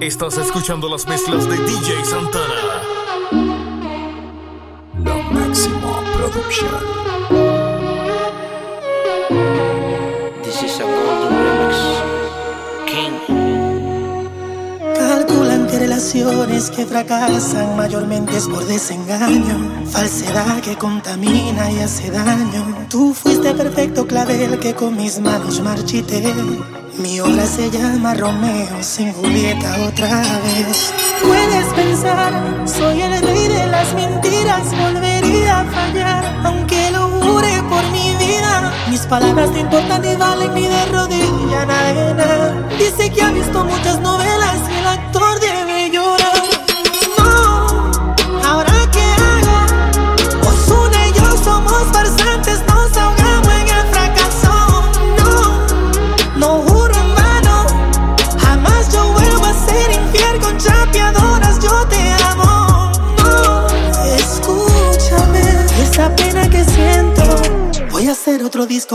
[0.00, 2.54] Estás escuchando las mezclas de DJ Santana.
[5.04, 6.80] La máxima producción.
[10.44, 11.76] This is a golden remix.
[12.86, 13.16] King.
[14.94, 22.86] Calculan que relaciones que fracasan mayormente es por desengaño, falsedad que contamina y hace daño.
[22.88, 26.32] Tú fuiste perfecto clavel que con mis manos marchité.
[26.98, 30.94] Mi obra se llama Romeo sin Julieta otra vez.
[31.22, 32.32] Puedes pensar,
[32.66, 38.72] soy el rey de las mentiras, volvería a fallar, aunque lo jure por mi vida.
[38.88, 42.68] Mis palabras no importan ni valen ni de rodilla nada.
[42.78, 44.65] Dice que ha visto muchas novelas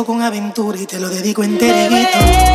[0.05, 2.50] con aventura y te lo dedico enterito.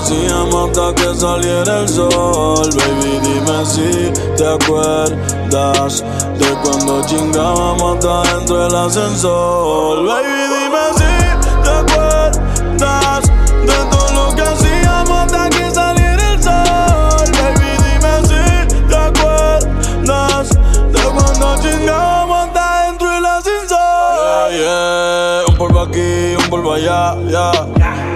[0.00, 6.04] Hacíamos hasta que saliera el sol, baby, dime si te acuerdas
[6.38, 13.22] de cuando chingábamos hasta dentro del ascensor, baby, dime si te acuerdas
[13.66, 20.48] de todo lo que hacíamos hasta que saliera el sol, baby, dime si te acuerdas
[20.92, 25.44] de cuando chingábamos hasta dentro del ascensor, yeah, yeah.
[25.46, 28.09] un polvo aquí, un polvo allá, ya.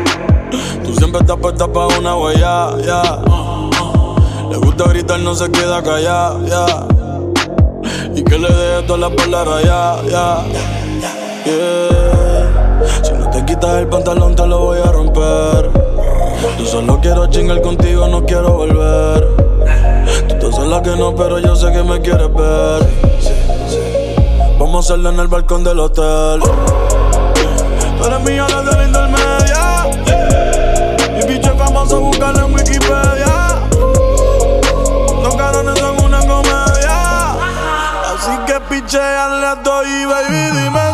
[0.94, 3.18] Tú siempre estás puesta pa' una huella, ya.
[4.48, 6.66] Le gusta gritar, no se queda callada, ya.
[8.14, 10.44] Y que le deje todas las palabras, ya, ya.
[11.44, 12.82] Yeah.
[13.02, 15.68] Si no te quitas el pantalón, te lo voy a romper.
[16.60, 19.26] Yo solo quiero chingar contigo, no quiero volver.
[20.28, 22.88] Tú te haces la que no, pero yo sé que me quieres ver.
[24.60, 26.40] Vamos a hacerlo en el balcón del hotel.
[27.98, 29.43] Tú eres mía desde la intermedia.
[31.84, 33.60] Famoso, búscalo en Wikipedia.
[35.22, 37.32] Los carones son una comedia.
[38.14, 40.93] Así que picheale a todo y baby, dime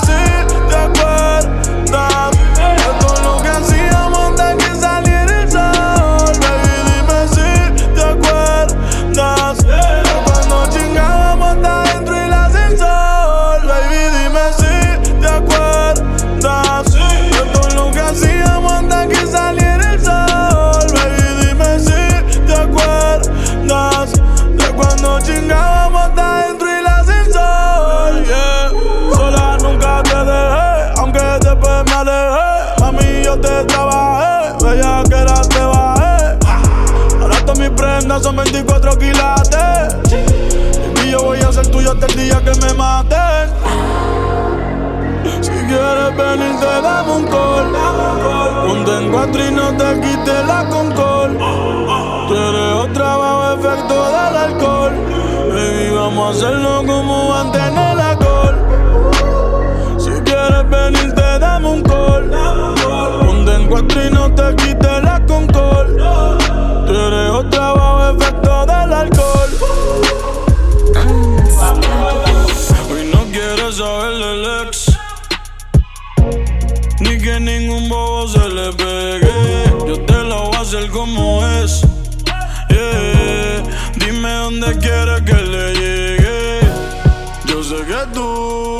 [49.80, 51.30] te quite la concol.
[52.30, 54.92] eres otra bajo efecto del alcohol.
[55.54, 58.56] Baby, vamos a hacerlo como antes en el alcohol.
[59.98, 62.30] Si quieres venir, te damos un call.
[63.20, 65.86] Ponte en cuatro y no te quites la concol.
[66.86, 69.50] Tienes otra bajo efecto del alcohol.
[72.90, 74.98] Hoy no quieres saber del ex.
[77.00, 79.69] Ni que ningún bobo se le pegue.
[80.70, 81.80] Como es.
[82.68, 83.64] Yeah.
[83.96, 86.60] Dime dónde quieres que le llegue.
[87.46, 88.78] Yo sé que tú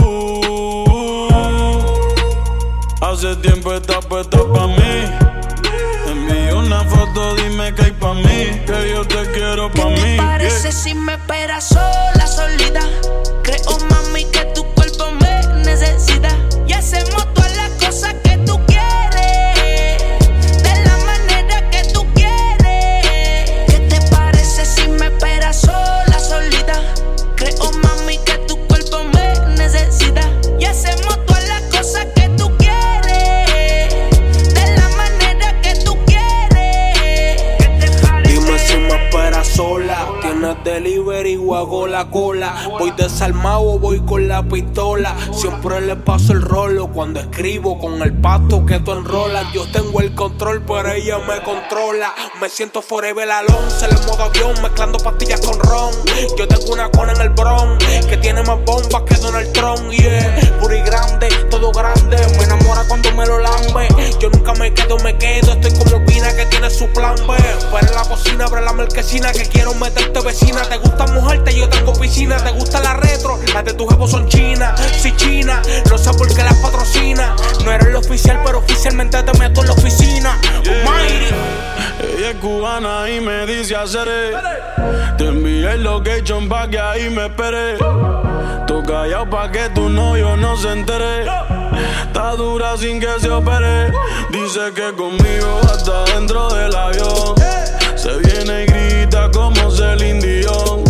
[3.01, 5.11] hace tiempo estás puesta pa' mí.
[6.55, 8.63] Una foto, dime que hay pa' mí.
[8.65, 10.17] Que yo te quiero pa' ¿Qué mí.
[10.17, 10.73] te parece yeah.
[10.73, 12.83] si me esperas sola, solita?
[13.43, 14.60] Creo, mami, que tu
[47.01, 49.51] cuando escribo con el pasto que tú enrolas.
[49.55, 52.15] Yo tengo el control, pero ella me controla.
[52.43, 55.93] Me siento forever alone, se le modo avión, mezclando pastillas con ron.
[56.37, 59.91] Yo tengo una cona en el bron que tiene más bombas que Donald Trump.
[59.91, 62.19] Yeah, puri grande, todo grande.
[62.37, 63.89] Me enamora cuando me lo lambe.
[64.21, 65.53] Yo nunca me quedo, me quedo.
[65.53, 67.35] Estoy como Pina que tiene su plan B.
[67.73, 68.05] Pero la
[68.51, 70.63] abre la marquesina que quiero meterte vecina.
[70.63, 72.37] Te gusta mojarte, yo tengo piscina.
[72.37, 74.81] Te gusta la retro, las de tu jefe son chinas.
[75.01, 77.37] Si china, no sé por qué las patrocina.
[77.65, 80.39] No eres el oficial, pero oficialmente te meto en la oficina.
[80.59, 81.35] Almighty.
[82.17, 84.33] Ella es cubana y me dice haceré.
[85.17, 87.77] Te envié el location pa' que ahí me espere.
[88.67, 91.27] Tú callado pa' que tu novio no se entere.
[92.07, 93.93] Está dura sin que se opere.
[94.31, 97.80] Dice que conmigo hasta dentro del avión.
[98.11, 100.83] Se viene y grita como Celine Dion.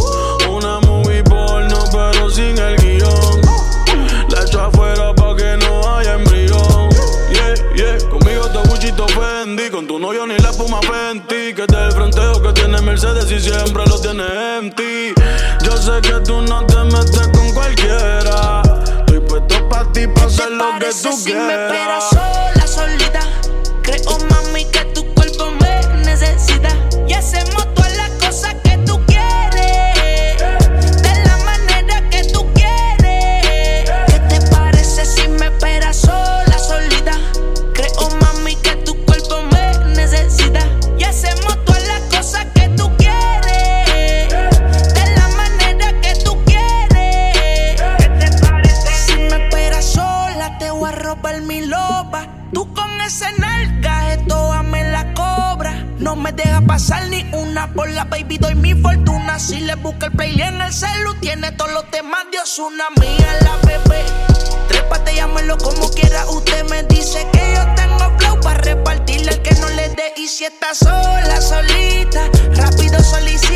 [0.49, 3.40] Una movie porno pero sin el guion.
[4.31, 6.88] La echo afuera pa' que no haya embrión.
[7.31, 9.69] Yeah, yeah, conmigo te buchito Fendi.
[9.69, 11.52] Con tu novio ni la espuma Fenty.
[11.52, 14.25] Que te el fronteo que tiene Mercedes y siempre lo tiene
[14.58, 15.12] empty.
[15.62, 18.62] Yo sé que tú no te metes con cualquiera.
[19.00, 21.80] Estoy puesto pa' ti, pa' hacer lo que tú si quieras.
[62.61, 64.05] Una mía, la bebé.
[64.69, 66.27] Trépate, llámelo como quiera.
[66.27, 70.12] Usted me dice que yo tengo flow para repartirle al que no le dé.
[70.17, 73.50] Y si está sola, solita, rápido solicita.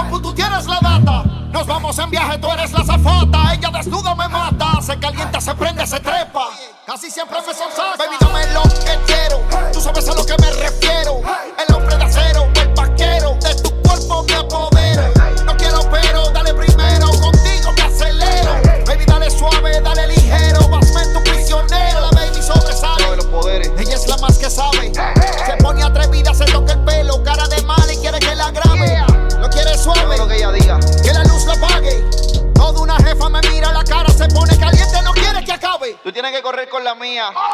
[0.00, 1.24] Compu, tú tienes la data.
[1.52, 3.54] Nos vamos en viaje, tú eres la zafata.
[3.54, 4.80] Ella desnuda me mata.
[4.80, 6.48] Se calienta, se prende, se trepa.
[6.86, 7.96] Casi siempre me sonsaca.
[7.98, 9.40] Baby, dame lo que quiero.
[9.72, 11.20] Tú sabes a lo que me refiero.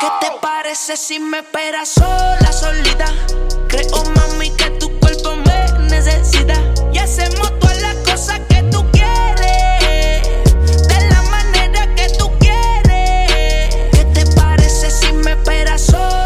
[0.00, 3.12] ¿Qué te parece si me esperas sola, solita?
[3.68, 6.54] Creo, mami, que tu cuerpo me necesita.
[6.92, 10.22] Y hacemos todas las cosas que tú quieres.
[10.88, 13.90] De la manera que tú quieres.
[13.92, 16.25] ¿Qué te parece si me esperas sola,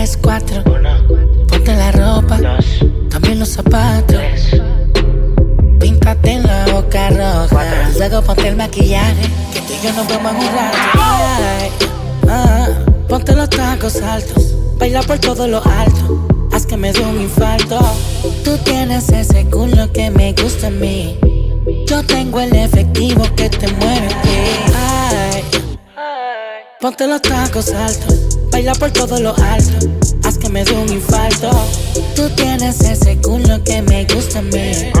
[0.00, 0.64] 3, 4.
[1.46, 2.38] Ponte la ropa,
[3.10, 4.16] cambia los zapatos.
[5.78, 7.90] Píntate en la boca roja.
[7.98, 10.78] Luego ponte el maquillaje, que tú y yo nos vemos en un rato.
[12.30, 12.68] Ah,
[13.10, 16.26] ponte los tacos altos, baila por todo lo alto.
[16.50, 17.78] Haz que me dé un infarto.
[18.42, 21.18] Tú tienes ese culo que me gusta a mí.
[21.86, 24.08] Yo tengo el efectivo que te mueve.
[24.74, 25.44] Ay,
[26.80, 28.39] ponte los tacos altos.
[28.50, 29.88] Baila por todo lo alto.
[30.24, 31.50] Haz que me dé un infarto.
[32.14, 34.92] Tú tienes ese culo que me gusta a mí.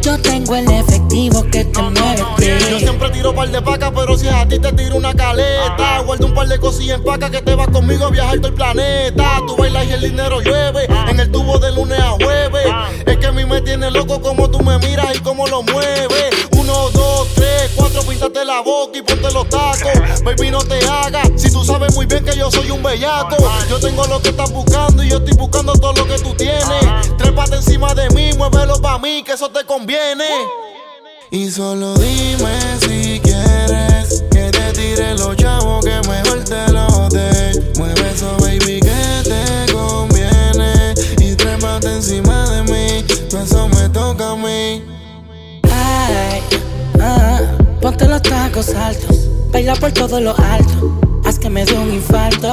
[0.00, 2.46] Yo tengo el efectivo que te mueve a ti.
[2.70, 6.00] Yo siempre tiro par de pacas, pero si es a ti te tiro una caleta.
[6.04, 8.54] Guardo un par de cosillas en paca que te vas conmigo a viajar todo el
[8.54, 9.40] planeta.
[9.46, 10.86] Tú bailas y el dinero llueve.
[11.08, 12.66] En el tubo de lunes a jueves.
[13.06, 16.33] Es que a mí me tiene loco como tú me miras y cómo lo mueves.
[22.44, 23.36] Yo soy un bellaco.
[23.70, 27.16] Yo tengo lo que estás buscando y yo estoy buscando todo lo que tú tienes.
[27.16, 30.26] Trépate encima de mí, muévelo pa' mí, que eso te conviene.
[31.30, 37.72] Y solo dime si quieres que te tire los chavos que mejor te los dé.
[37.78, 40.94] Mueve eso, baby, que te conviene.
[41.18, 43.04] Y trépate encima de mí,
[43.42, 44.84] eso me toca a mí.
[45.62, 46.42] Ay,
[47.00, 47.40] ah,
[47.80, 49.30] ponte los tacos altos.
[49.50, 51.03] Baila por todo lo alto.
[51.44, 52.50] Que me dé un infarto.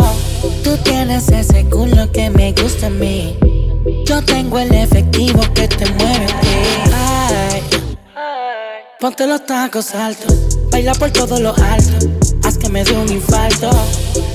[0.65, 3.37] Tú tienes ese culo que me gusta a mí.
[4.05, 6.27] Yo tengo el efectivo que te mueve.
[6.93, 7.63] Ay,
[8.99, 10.57] ponte los tacos altos.
[10.71, 12.05] Baila por todo lo alto.
[12.43, 13.69] Haz que me dé un infarto.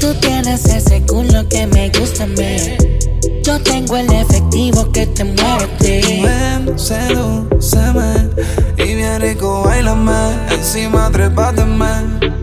[0.01, 2.79] Tú tienes ese culo que me gusta a mí.
[3.43, 5.69] Yo tengo el efectivo que te mueve.
[6.23, 8.31] Ven, sedúceme
[8.79, 10.33] y bien rico bailame.
[10.51, 12.36] Encima trépateme.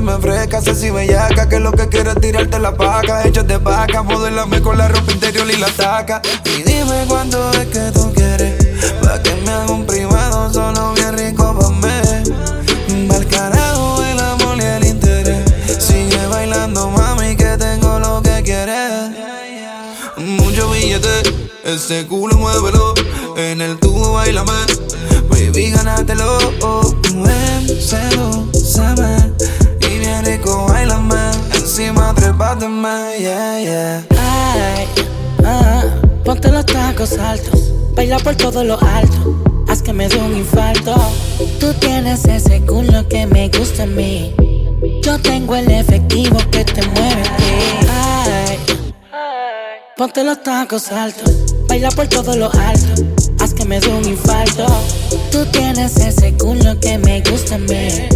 [0.00, 3.22] Pónteme fresca, sexy bellaca Que lo que quiero es tirarte la paca.
[3.22, 6.22] De vaca, modelame con la ropa interior y la taca.
[6.44, 8.54] Y dime cuándo es que tú quieres
[9.02, 14.56] Pa' que me haga un privado solo bien rico pa' mí Pa'l carajo el amor
[14.58, 15.44] y el interés.
[15.78, 19.10] Sigue bailando mami que tengo lo que quieres.
[20.16, 21.22] Mucho billete,
[21.64, 22.94] ese culo muévelo.
[23.36, 24.52] En el tubo bailame
[25.28, 26.38] Baby, gánatelo.
[27.12, 28.50] Ven, sedúceme
[28.92, 29.29] Y bien
[30.40, 34.86] rico, bailame Encima trepáteme, yeah, yeah Ay,
[35.44, 35.84] ah,
[36.24, 37.72] ponte los tacos altos.
[37.94, 39.64] Baila por todo lo alto.
[39.68, 40.94] Haz que me dé un infarto.
[41.58, 44.34] Tú tienes ese culo que me gusta a mí.
[45.02, 48.64] Yo tengo el efectivo que te mueve a ti.
[49.12, 51.54] Ay, ponte los tacos altos.
[51.68, 53.04] Baila por todo lo alto.
[53.40, 54.66] Haz que me dé un infarto.
[55.30, 58.08] Tú tienes ese culo que me gusta a mí.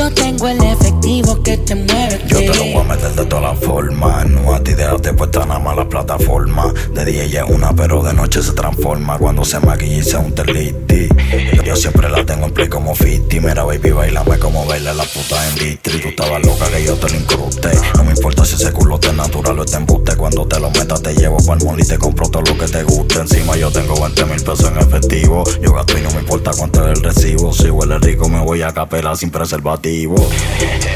[0.00, 3.52] Yo tengo el efectivo que te mueve Yo te lo voy a meter de todas
[3.52, 4.26] las formas.
[4.30, 6.72] No a ti déjate puesta nada más la plataforma.
[6.94, 9.18] De día ella es una, pero de noche se transforma.
[9.18, 11.62] Cuando se maquilla y se unta el lipstick.
[11.64, 13.46] Yo siempre la tengo en play como 50.
[13.46, 16.00] Mira, baby, bailame como baila la puta en distri.
[16.00, 17.68] Tú estabas loca que yo te lo incruste.
[17.98, 20.16] No me importa si ese culo te natural o te embuste.
[20.16, 22.84] Cuando te lo metas, te llevo pa'l mall y te compro todo lo que te
[22.84, 23.20] guste.
[23.20, 25.44] Encima yo tengo 20 mil pesos en efectivo.
[25.60, 25.98] Yo gasto
[26.30, 27.52] importa cuánto es el recibo.
[27.52, 30.14] Si huele rico, me voy a capela sin preservativo.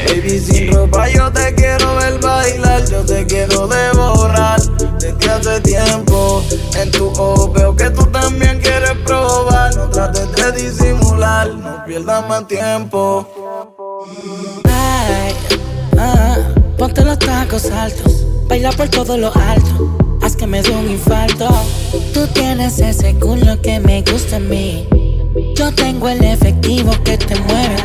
[0.07, 4.61] Baby, sin ropa yo te quiero ver bailar, yo te quiero devorar
[4.97, 6.41] desde hace tiempo.
[6.77, 12.29] En tu ojo veo que tú también quieres probar, no trates de disimular, no pierdas
[12.29, 13.27] más tiempo.
[14.63, 15.35] Ay,
[15.97, 16.37] ah,
[16.77, 18.25] ponte los tacos altos.
[18.47, 19.97] Baila por todo lo alto.
[20.21, 21.49] Haz que me dé un infarto.
[22.13, 24.87] Tú tienes ese culo que me gusta a mí.
[25.55, 27.75] Yo tengo el efectivo que te mueve.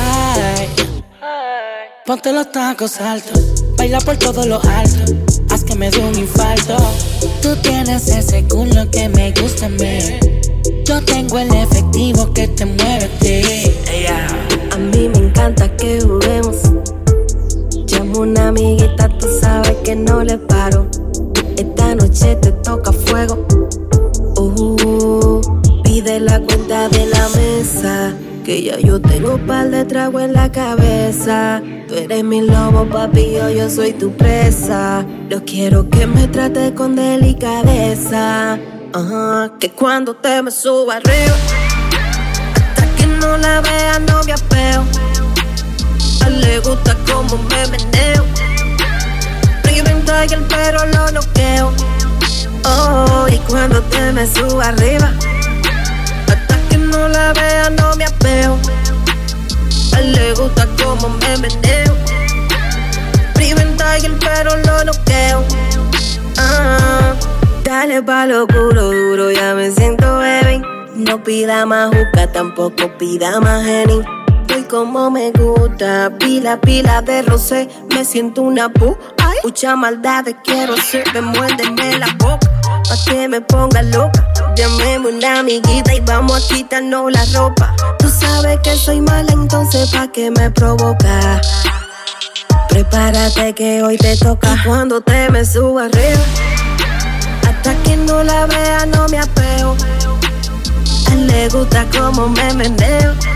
[0.00, 0.68] Ay,
[2.06, 3.64] ponte los tacos altos.
[3.76, 5.14] Baila por todo lo alto.
[5.50, 6.76] Haz que me dé un infarto.
[7.42, 9.98] Tú tienes ese culo que me gusta a mí.
[10.86, 13.10] Yo tengo el efectivo que te mueve.
[14.72, 16.56] A mí me encanta que juguemos.
[17.86, 20.86] Llamo una amiguita, tú sabes que no le paro.
[21.56, 23.61] Esta noche te toca fuego.
[26.02, 28.12] Uh, pide la cuenta de la mesa.
[28.44, 31.62] Que ya yo tengo un par de tragos en la cabeza.
[31.88, 35.04] Tú eres mi lobo, papi, yo, yo soy tu presa.
[35.28, 38.58] Yo quiero que me trates con delicadeza.
[38.92, 41.36] Ajá, que cuando te me suba arriba,
[42.56, 44.84] hasta que no la vea, no me apeo.
[46.22, 48.24] A él le gusta como me meneo.
[49.62, 51.72] Priven el pero lo noqueo.
[52.64, 55.12] Oh, y cuando te me suba arriba,
[56.92, 58.58] no la vea, no me apeo.
[59.94, 61.96] A él le gusta como me meneo.
[63.34, 65.44] Priven el pero lo noqueo.
[66.38, 67.14] Ah,
[67.64, 70.62] dale pa' lo culo duro, ya me siento bebé.
[70.94, 74.21] No pida más juca, tampoco pida más Henny.
[74.42, 77.68] Estoy como me gusta, pila, pila de rosé.
[77.94, 81.04] Me siento una pu, ay, mucha maldad quiero ser.
[81.14, 84.26] Me muérdeme la boca, pa' que me ponga loca.
[84.56, 87.74] Llamemos una amiguita y vamos a quitarnos la ropa.
[87.98, 91.40] Tú sabes que soy mala, entonces pa' que me provoca.
[92.68, 94.56] Prepárate que hoy te toca.
[94.66, 96.24] Cuando te me suba arriba,
[97.48, 99.76] hasta que no la vea no me apeo.
[101.08, 103.31] A él le gusta como me meneo.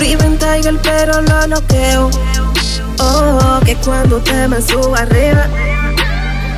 [0.00, 2.08] Priven Tiger pero lo noqueo.
[3.00, 5.46] Oh, que cuando te me suba arriba,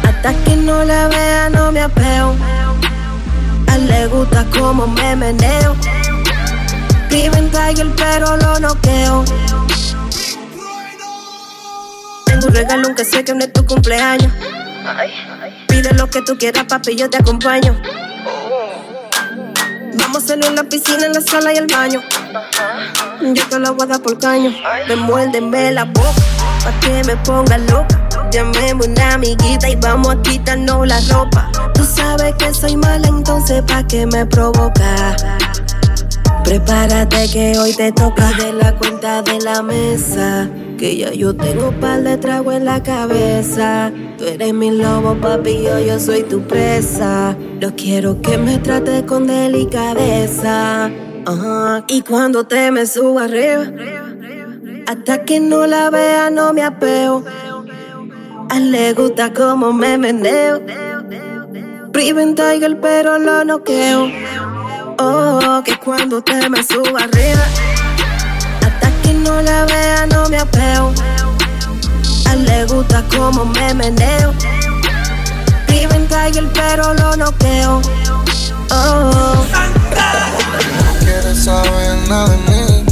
[0.05, 2.37] hasta que no la vea no me apeo.
[3.67, 5.75] A él le gusta como me meneo.
[7.09, 9.25] Priven Tiger pero lo noqueo.
[12.27, 14.33] Tengo un regalo aunque sé que no es tu cumpleaños.
[15.67, 17.77] Pide lo que tú quieras, papi, yo te acompaño.
[19.95, 22.03] Vamos a hacerlo en la piscina, en la sala y el baño.
[23.23, 24.51] Yo te lo voy por caño.
[24.89, 26.11] Me muérdeme la boca,
[26.65, 28.09] pa' que me ponga loca.
[28.33, 31.51] Llamemos una amiguita y vamos a quitarnos la ropa.
[31.73, 35.17] Tú sabes que soy mala, entonces pa' que me provoca.
[36.43, 40.51] Prepárate que hoy te toca de la cuenta de la mesa.
[40.77, 43.93] Que ya yo tengo par de trago en la cabeza.
[44.19, 47.37] Tú eres mi lobo, papi, yo, yo soy tu presa.
[47.61, 50.91] No quiero que me trates con delicadeza.
[51.87, 53.65] Y cuando te me suba arriba,
[54.89, 57.25] hasta que no la vea, no me apeo.
[58.51, 60.61] A él le gusta como me meneo.
[61.93, 64.11] Priven Tiger, pero lo noqueo.
[64.99, 67.45] Oh, que cuando te me suba arriba,
[68.61, 70.93] hasta que no la vea, no me apeo.
[72.27, 74.35] A él le gusta como me meneo.
[75.69, 77.81] Priven Tiger, pero lo noqueo.
[78.71, 79.47] Oh.
[81.13, 82.87] Quieres saber nada de mí.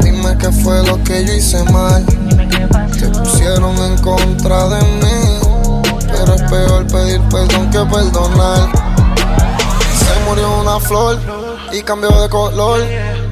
[0.00, 2.04] Dime qué fue lo que yo hice mal.
[2.04, 5.82] Te pusieron en contra de mí.
[6.12, 8.68] Pero es peor pedir perdón que perdonar.
[9.96, 11.18] Se murió una flor
[11.72, 12.80] y cambió de color.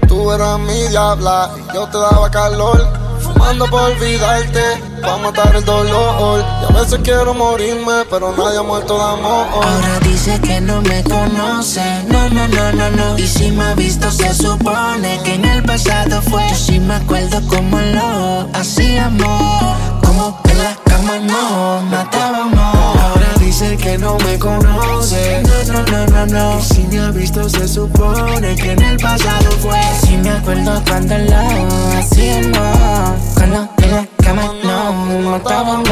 [0.09, 2.89] Tú eras mi diabla y yo te daba calor.
[3.21, 6.45] Fumando por olvidarte, pa' matar el dolor.
[6.63, 9.47] Y a veces quiero morirme, pero nadie ha muerto de amor.
[9.53, 13.19] Ahora dice que no me conoce, no, no, no, no, no.
[13.19, 16.47] Y si me ha visto se supone que en el pasado fue.
[16.51, 22.77] Yo sí me acuerdo como lo hacíamos, como en la cama nos matábamos.
[22.77, 26.59] Ahora dice que no me conoce, no, no, no, no, no.
[26.59, 29.81] Y si me ha visto se supone que en el pasado fue.
[30.05, 35.89] Sí me acuerdo cuando lo hacíamos, cuando en la cama nos matábamos.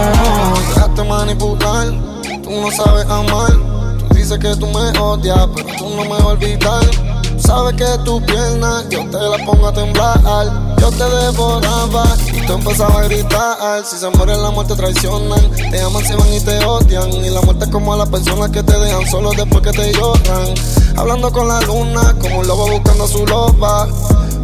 [0.68, 1.86] Dejaste manipular,
[2.42, 3.52] tú no sabes amar.
[4.08, 6.84] Tú dices que tú me odias, pero tú no me vas a olvidar.
[7.38, 10.20] Sabes que tu pierna yo te la pongo a temblar.
[10.78, 13.84] Yo te devoraba y tú empezabas a gritar.
[13.84, 15.50] Si se mueren, la muerte traicionan.
[15.70, 17.12] Te aman, se van y te odian.
[17.12, 19.92] Y la muerte es como a las personas que te dejan solo después que te
[19.92, 20.54] lloran.
[20.96, 23.88] Hablando con la luna, como un lobo buscando su loba.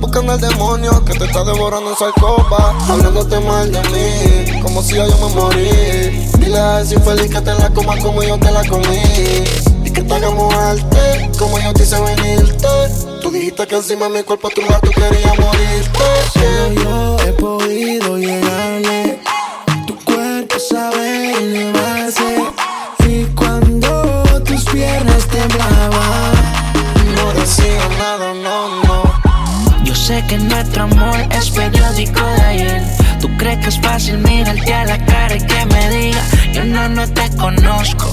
[0.02, 2.76] Buscando al demonio que te está devorando en su alcoba.
[2.88, 5.70] Hablándote mal de mí, como si yo me morí.
[6.38, 9.00] Dile a ese infeliz que te la coma como yo te la comí.
[9.84, 12.68] Y que te hagamos arte, como yo te hice venirte.
[13.22, 16.04] Tú dijiste que encima de mi cuerpo tu tú querías morirte.
[16.32, 18.61] Solo yo he podido llegarle.
[30.32, 32.82] Que nuestro amor es periódico de ayer.
[33.20, 36.22] Tú crees que es fácil mirarte a la cara y que me diga,
[36.54, 38.08] yo no, no te conozco.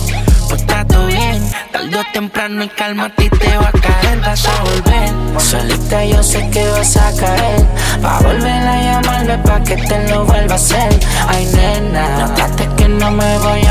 [0.50, 4.46] Pues trato bien, tarde o temprano y calma a ti te va a caer, vas
[4.46, 5.40] a volver.
[5.40, 7.66] Solita yo sé que vas a caer,
[8.04, 11.00] va a volver a llamarme pa' que te lo vuelva a hacer.
[11.28, 13.69] Ay nena, notaste que no me voy a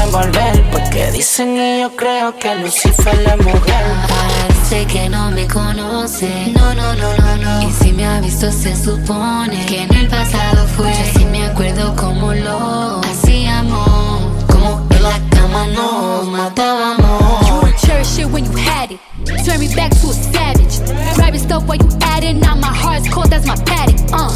[1.18, 3.84] dicen y yo creo que Lucifer es mujer.
[4.08, 7.68] Parece que no me conoce, no, no, no, no, no.
[7.68, 10.92] Y si me ha visto se supone que en el pasado fue.
[10.92, 17.48] Yo sí me acuerdo como lo hacíamos, como en la cama nos matábamos.
[17.48, 19.00] You would cherish it when you had it.
[19.44, 20.78] Turn me back to a savage.
[21.16, 22.34] Grabbing stuff while you at it.
[22.36, 23.98] Now my heart's cold, that's my paddock.
[24.12, 24.30] Uh.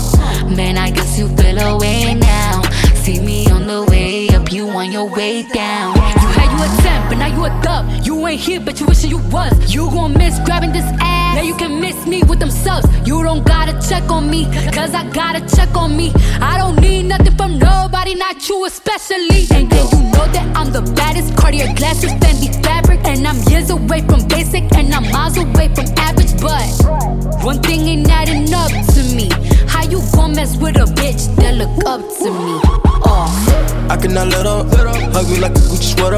[0.56, 2.60] Man, I guess you feel away now.
[3.04, 5.94] See me on the way up, you on your way down.
[5.94, 6.31] You
[6.62, 8.06] a 10, but now you a dub.
[8.06, 9.52] You ain't here, but you wishing you was.
[9.74, 11.36] You gon' miss grabbing this ass.
[11.36, 12.86] Now you can miss me with them subs.
[13.06, 16.12] You don't gotta check on me, cause I gotta check on me.
[16.40, 19.46] I don't need nothing from nobody, not you especially.
[19.50, 21.36] And then you know that I'm the baddest.
[21.36, 25.68] Cartier glasses, Fendi fabric, and And I'm years away from basic, and I'm miles away
[25.74, 26.66] from average, but
[27.44, 29.28] one thing ain't adding up to me.
[29.92, 32.56] You gon' mess with a bitch that look up to me?
[33.04, 33.28] Oh.
[33.90, 34.64] I cannot let up.
[35.12, 36.16] Hug me like a Gucci sweater.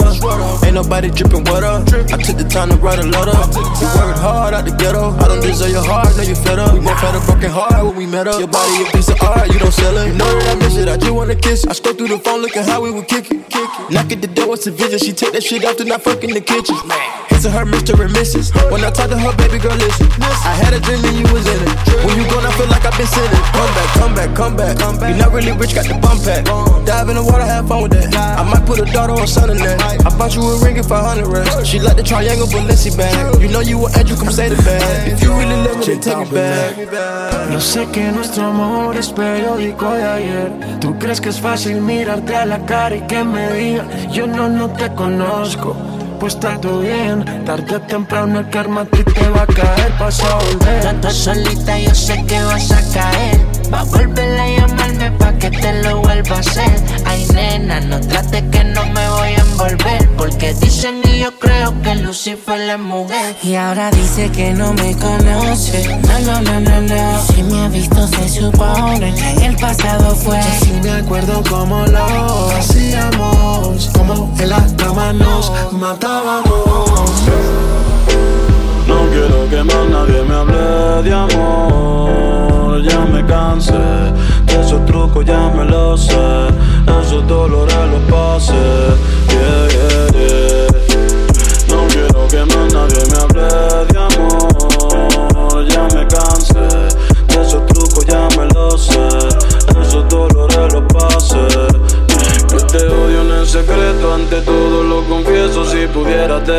[0.65, 1.83] Ain't nobody dripping water.
[2.15, 3.35] I took the time to write a letter.
[3.35, 5.11] We worked hard out the ghetto.
[5.19, 6.71] I don't deserve your heart, know you fed up.
[6.73, 8.39] We both had a broken heart when we met up.
[8.39, 10.07] Your body a piece of art, you don't sell it.
[10.07, 11.67] You know that I miss it, I just wanna kiss.
[11.67, 13.43] I scroll through the phone looking how we would kick it.
[13.91, 15.03] Knock at the door, it's a visit.
[15.03, 16.79] She take that shit off, then I fuck in the kitchen.
[17.27, 17.99] Hits her Mr.
[17.99, 18.55] and Mrs.
[18.71, 20.07] When I talk to her, baby girl, listen.
[20.23, 21.75] I had a dream and you was in it.
[22.07, 23.43] When you gone, I feel like I've been sitting.
[23.65, 24.77] Come back, come back, come back.
[24.77, 25.11] Come back.
[25.11, 26.45] You not really rich, got the bump pack.
[26.85, 28.13] Dive in the water, have fun with that.
[28.13, 29.81] I might put a daughter on son in that.
[30.05, 31.67] I bought you a ring for 100 rest.
[31.67, 33.41] She like the triangle Balenci bag.
[33.41, 35.13] You know you an angel, come say the bag.
[35.13, 37.51] If you really love me, then take it back.
[37.51, 40.53] Yo sé que nuestro amor es periódico de ayer.
[40.81, 44.47] Tú crees que es fácil mirarte a la cara y que me diga, yo no,
[44.47, 45.75] no te conozco.
[46.21, 50.21] Pues todo bien, tarde o temprano el karma a ti te va a caer, vas
[50.23, 50.83] a volver.
[50.83, 53.54] Tanto solita, yo sé que vas a caer.
[53.75, 56.81] Va a volver a llamarme pa' que te lo vuelva a hacer.
[57.05, 60.09] Ay, nena, no trate que no me voy a envolver.
[60.17, 63.35] Porque dicen y yo creo que Lucifer es mujer.
[63.43, 65.89] Y ahora dice que no me conoce.
[66.07, 67.23] No, no, no, no, no.
[67.27, 70.39] Si me ha visto, se supone que en el pasado fue.
[70.39, 73.91] Yo sí me acuerdo cómo lo hacíamos.
[73.93, 77.11] Como en la cama nos matábamos.
[78.87, 82.34] No quiero que más nadie me hable de amor.
[82.83, 86.49] Ya me cansé de esos trucos, ya me lo sé.
[87.01, 88.84] Esos dolores los pasé.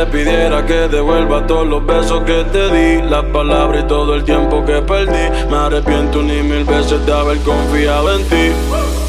[0.05, 4.63] Pidiera que devuelva todos los besos que te di, las palabras y todo el tiempo
[4.65, 5.29] que perdí.
[5.49, 8.51] Me arrepiento ni mil veces de haber confiado en ti.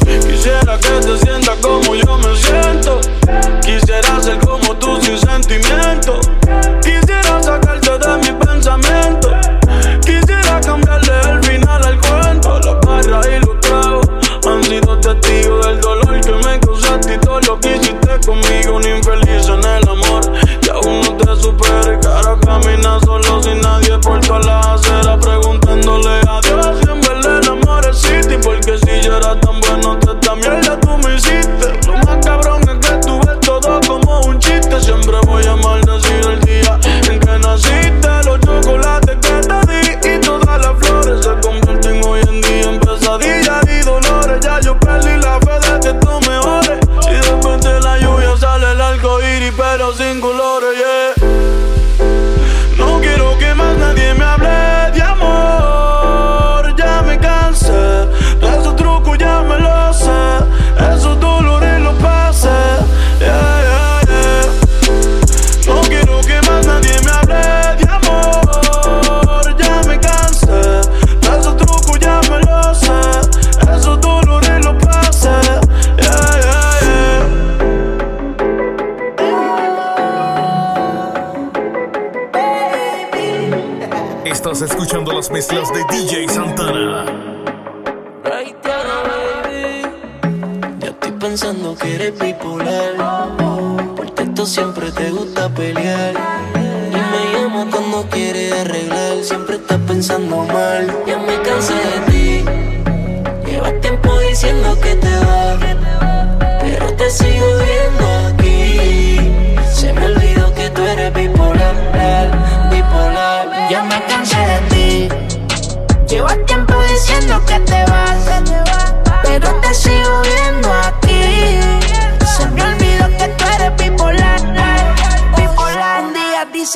[0.05, 2.99] Quisiera que te sientas como yo me siento.
[3.61, 6.19] Quisiera ser como tú sin sentimiento.
[6.81, 9.31] Quisiera sacarte de mi pensamiento.
[10.01, 12.59] Quisiera cambiarle el final al cuento.
[12.59, 14.07] Las barras y los tragos
[14.47, 15.56] han sido testigos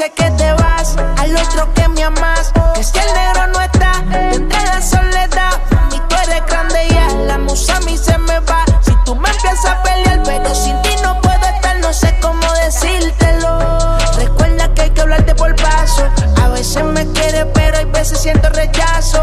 [0.01, 2.51] dice que te vas, al otro que me amas.
[2.73, 5.61] Que si el negro no está, tendré la soledad.
[5.91, 8.65] Y tú eres grande ya, la musa a mí se me va.
[8.81, 12.41] Si tú me empiezas a pelear, pero sin ti no puedo estar, no sé cómo
[12.63, 13.97] decírtelo.
[14.17, 16.09] Recuerda que hay que hablarte por paso.
[16.43, 19.20] A veces me quieres, pero hay veces siento rechazo.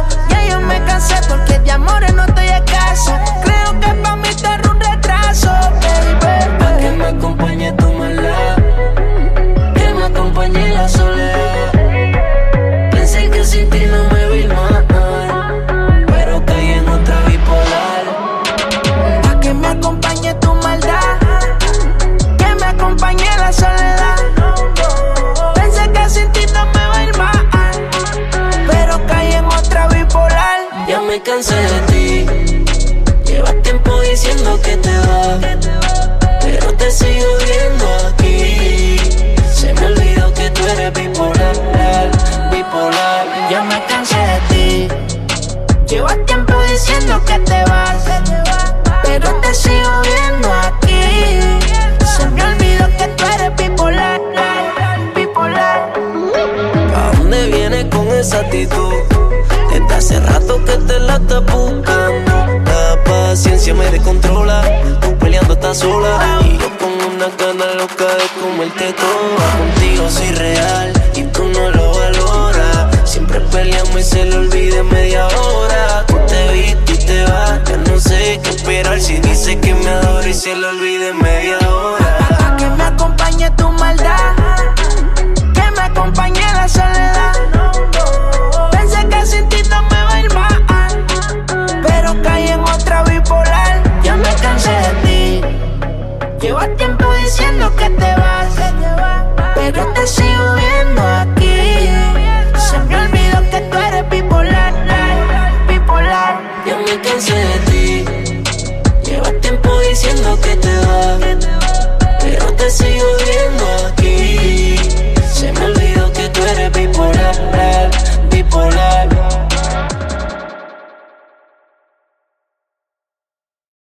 [31.39, 31.88] Me
[61.41, 62.33] buscando.
[62.65, 64.63] La paciencia me descontrola.
[65.01, 66.41] Tú peleando estás sola.
[66.45, 69.59] Y yo con una gana loca de comerte toda.
[69.59, 73.11] Contigo soy real y tú no lo valoras.
[73.11, 76.05] Siempre peleamos y se le olvida media hora.
[76.07, 77.61] Tú te viste y te vas.
[77.65, 81.57] Ya no sé qué esperar si dice que me adora y se le olvida media
[81.57, 81.58] hora.